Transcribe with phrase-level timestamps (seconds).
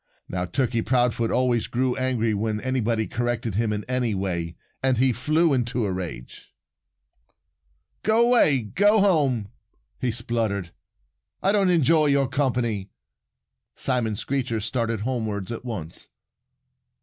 [0.27, 4.55] Now, Turkey Proudfoot always grew angry when anybody corrected him in any way.
[4.81, 6.55] And he flew into a rage.
[8.01, 8.61] "Go away!
[8.63, 9.49] Go home!"
[9.99, 10.71] he spluttered.
[11.43, 12.89] "I don't enjoy your company."
[13.75, 16.09] Simon Screecher started homewards at once.